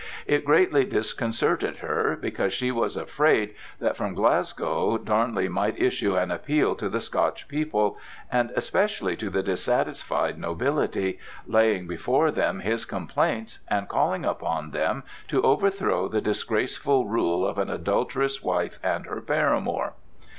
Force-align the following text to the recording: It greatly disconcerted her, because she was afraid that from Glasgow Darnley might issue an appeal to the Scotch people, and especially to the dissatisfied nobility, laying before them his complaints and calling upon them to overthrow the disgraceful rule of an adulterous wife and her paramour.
It 0.25 0.45
greatly 0.45 0.83
disconcerted 0.83 1.75
her, 1.77 2.17
because 2.19 2.53
she 2.53 2.71
was 2.71 2.97
afraid 2.97 3.53
that 3.79 3.95
from 3.95 4.15
Glasgow 4.15 4.97
Darnley 4.97 5.47
might 5.47 5.79
issue 5.79 6.15
an 6.15 6.31
appeal 6.31 6.73
to 6.77 6.89
the 6.89 6.99
Scotch 6.99 7.47
people, 7.47 7.99
and 8.31 8.49
especially 8.55 9.15
to 9.17 9.29
the 9.29 9.43
dissatisfied 9.43 10.39
nobility, 10.39 11.19
laying 11.45 11.85
before 11.85 12.31
them 12.31 12.61
his 12.61 12.83
complaints 12.83 13.59
and 13.67 13.87
calling 13.89 14.25
upon 14.25 14.71
them 14.71 15.03
to 15.27 15.39
overthrow 15.43 16.07
the 16.07 16.19
disgraceful 16.19 17.07
rule 17.07 17.45
of 17.45 17.59
an 17.59 17.69
adulterous 17.69 18.41
wife 18.41 18.79
and 18.83 19.05
her 19.05 19.21
paramour. 19.21 19.93